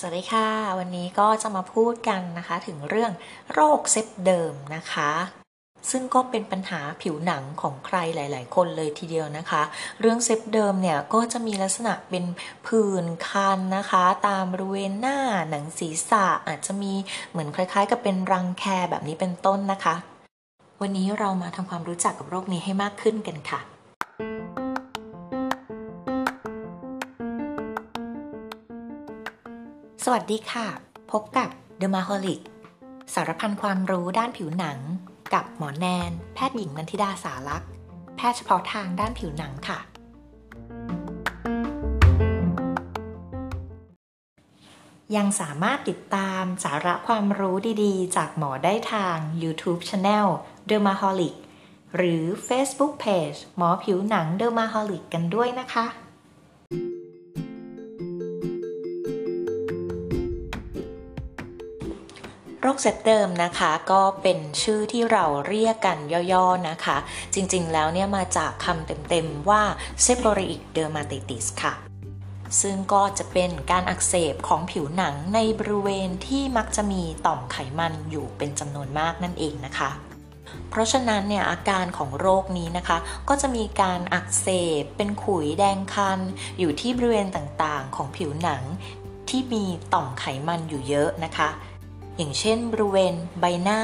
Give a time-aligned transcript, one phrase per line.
[0.00, 3.12] สวัสดีค่ะ วันนี้ก็จะมาพูดกันนะคะถึงเรื่อง
[3.52, 5.10] โรคเซปเดิมนะคะ
[5.90, 9.62] ซึ่งก็เป็นปัญหาผิวหนังของใครหลาย ๆ คนเลยทีเดียวนะคะ
[10.00, 12.24] เรื่องเซปเดิมเนี่ยก็จะมีลักษณะเป็น
[12.66, 15.18] ผื่นคันนะคะ ตามบริเวณหน้า
[15.50, 16.92] หนังศีรษะอาจจะมี
[17.30, 19.94] เหมือนคล้าย ๆ กับเป็นรังแคแบบนี้เป็นต้นนะคะ
[20.80, 23.75] วันนี้เรามาทำความรู้จักกับโรคนี้ให้มากขึ้นกันค่ะ
[30.08, 30.68] สวัสดีค่ะ
[31.12, 31.48] พบกับ
[31.80, 32.40] The m a h o l i c
[33.14, 34.78] สารพันความรู้ด้านผิวหนัง
[35.34, 37.70] กับหมอแนน แพทย์หญิงนันทิดาสารักษ์
[38.16, 39.78] แพทย์เฉพาะทางด้านผิวหนังค่ะ
[45.16, 50.28] ยังสามารถติดตามสาระความรู้ดีๆ จากหมอได้ทาง YouTube Channel
[50.68, 51.34] Dermaholic
[51.96, 56.05] หรือ Facebook Page หมอผิวหนัง Dermaholic กันด้วยนะคะ
[62.60, 65.98] โรคเซตเดิมนะคะก็เป็นชื่อที่เราเรียกกัน
[66.32, 66.96] ย่อๆนะคะ
[67.34, 69.62] จริงๆแล้วเนี่ยมาจากคำเต็มๆว่า
[70.04, 71.74] seborrheic dermatitis ค่ะ
[72.60, 79.90] ซึ่งก็จะเป็นการอักเสบของผิวหนังในบริเวณที่มักจะมีต่อมไขมันอยู่เป็นจำนวนมากนั่นเองนะคะ
[80.70, 82.98] เพราะฉะนั้นเนี่ยอาการของโรคนี้นะคะ
[83.28, 84.48] ก็จะมีการอักเส
[84.80, 86.20] บเป็นขุยแดงคัน
[86.58, 88.62] อยู่ที่บริเวณต่างๆ ของผิวหนัง
[89.28, 91.48] ที่มีต่อมไขมันอยู่เยอะนะคะ
[92.16, 93.82] อย่างเช่น บริเวณใบหน้า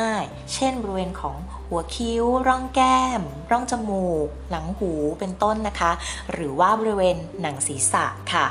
[0.54, 1.36] เช่น บริเวณของ
[1.68, 5.92] หัวคิ้ว ร่องแก้ม ร่องจมูก หลังหูเป็นต้นนะคะ
[6.32, 8.46] หรือว่าบริเวณหนังศีรษะค่ะ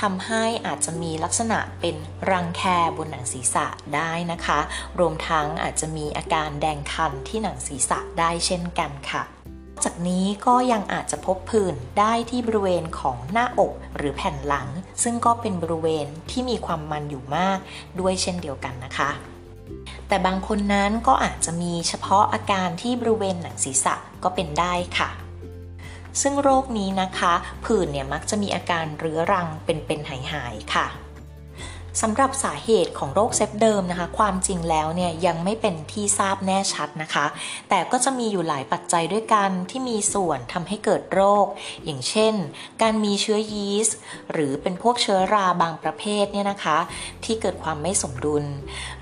[0.00, 1.96] ทำให้อาจจะมีลักษณะเป็น
[2.30, 2.62] รังแค
[2.96, 4.60] บนหนังศีรษะได้นะคะ
[4.98, 9.22] รวมทั้งอาจจะมีอาการแดงคันที่หนังศีรษะได้เช่นกันค่ะ
[9.84, 14.68] จากนี้ก็ยังอาจจะพบผื่นได้ที่บริเวณของหน้าอกหรือแผ่นหลัง
[15.02, 17.58] ซึ่งก็เป็นบริเวณที่มีความมันอยู่มาก
[18.00, 19.10] ด้วยเช่นเดียวกันนะคะ
[20.08, 25.10] แต่บางคนนั้นก็อาจจะมีเฉพาะอาการที่บริเวณหนังศีรษะก็เป็นได้ค่ะ
[26.22, 27.32] ซึ่งโรคนี้นะคะ
[27.64, 30.86] ผื่นเนี่ยมักจะมีอาการเรื้อรังเป็นๆหายๆค่ะ
[32.02, 37.26] สำหรับสาเหตุของโรค Seb Derm นะคะ ความจริงแล้วเนี่ยยังไม่เป็นที่ทราบแน่ชัดนะคะ
[37.68, 41.46] แต่ก็จะมีอยู่หลายปัจจัยด้วยกันที่มีส่วนทำให้เกิดโรค
[41.84, 42.34] อย่างเช่น
[42.82, 43.96] การมีเชื้อยีสต์
[44.32, 46.78] หรือเป็นพวกเชื้อราบางประเภทเนี่ยนะคะ
[47.24, 48.44] ที่เกิดความไม่สมดุล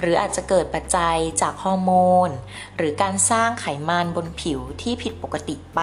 [0.00, 1.92] หรืออาจจะเกิดปัจจัยจากฮอร์โม
[2.28, 2.30] น
[2.76, 5.82] หรือการสร้างไขมันบนผิวที่ผิดปกติไป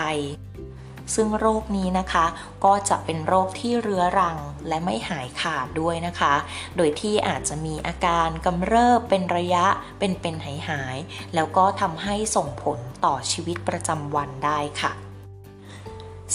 [1.16, 2.25] ซึ่งโรคนี้นะคะ
[2.66, 4.38] ก็จะเป็นโรคที่เรื้อรัง
[4.68, 6.34] และไม่หายขาดด้วยนะคะ
[6.78, 9.66] โดยที่อาจจะมีอาการกำเริบเป็นระยะ
[10.00, 10.98] เป็นเป็นหายหาย
[11.36, 14.94] แล้วก็ทำให้ส่งผลต่อชีวิตประจำวันได้ค่ะ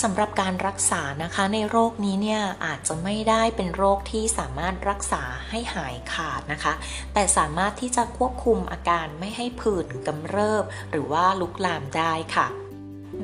[0.03, 6.75] สำหรับการรักษานะคะในโรคนี้เนี่ยอาจจะไม่ได้เป็นโรคที่สามารถรักษาให้หายขาดนะคะ
[7.13, 12.64] แต่สามารถที่จะควบคุมอาการไม่ให้ผื่นกำเริบ หรือว่าลุกลามได้ค่ะ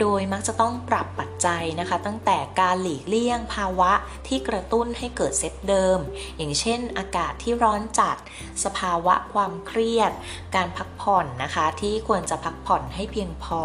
[0.00, 3.92] โดยมักจะต้องปรับปัจจัยนะคะ ตั้งแต่การหลีกเลี่ยงภาวะ
[4.26, 5.98] ที่กระตุ้นให้เกิดเซตเดิม
[6.36, 8.16] อย่างเช่น อากาศที่ร้อนจัด
[8.64, 10.12] สภาวะความเครียด
[10.54, 13.62] การพักผ่อนนะคะ ที่ควรจะพักผ่อนให้เพียงพอ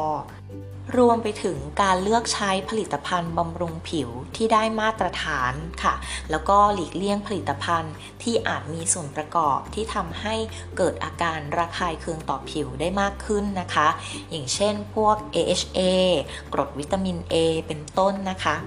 [0.97, 5.53] รวมไปถึงการเลือกใช้ผลิตภัณฑ์บำรุงผิวที่ได้มาตรฐาน
[5.83, 5.95] ค่ะ
[6.31, 10.35] แล้วก็หลีกเลี่ยงผลิตภัณฑ์ที่อาจมีส่วนประกอบที่ทำให้
[10.77, 13.87] เกิดอาการระคายเคืองต่อผิวได้มากขึ้นนะคะ
[14.29, 15.79] อย่างเช่นพวก AHA
[16.53, 17.35] กรดวิตามิน A
[17.67, 18.57] เป็นต้นนะคะ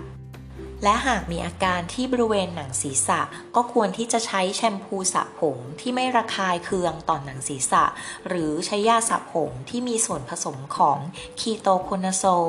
[0.82, 3.20] และหากมีอาการที่บริเวณหนังศีรษะ
[3.56, 7.84] ก็ควรที่จะใช้แชมพูสระผมที่ไม่ระคายเคืองต่อหนังศีรษะ
[8.28, 10.98] หรือใช้ยาสระผมที่มีส่วนผสมของ
[11.40, 12.46] คีโตโคนาโซล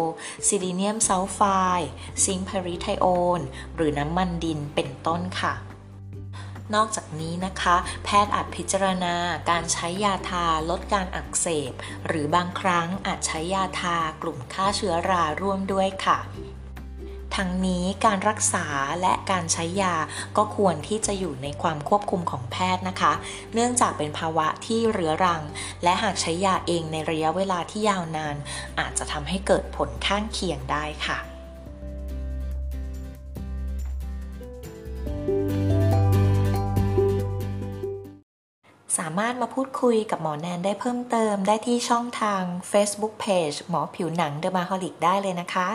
[0.48, 1.40] ซิลิเนียมซัลไฟ
[1.80, 1.90] ด์
[2.24, 3.06] ซิงค์พาริไทโอ
[3.40, 3.42] น
[3.76, 5.54] หรือน้ำมันดินเป็นต้นค่ะ
[6.76, 9.16] นอกจากนี้นะคะ แพทย์อาจพิจารณา
[9.50, 11.72] การใช้ยาทาลดการอักเสบ
[12.08, 16.20] หรือบางครั้งอาจใช้ยาทากลุ่มฆ่าเชื้อราร่วมด้วยค่ะ
[17.36, 18.66] ทั้งนี้การรักษา
[19.02, 19.96] และการใช้ยา
[20.38, 23.14] ก็ควรที่จะอยู่ในความควบคุมของแพทย์นะคะ
[23.54, 25.42] เนื่องจากเป็นภาวะที่เรื้อรัง
[25.84, 28.36] และหากใช้ยาเองในระยะเวลาที่ยาวนาน
[28.80, 31.20] อาจจะทำให้เกิดผลข้างเคียงได้ค่ะ
[38.98, 42.42] สามารถมาพูดคุยกับหมอแนนได้เพิ่มเติมได้ที่ช่องทาง
[42.72, 45.70] Facebook Page หมอผิวหนังเดอะมาฮอลิกได้เลยนะคะ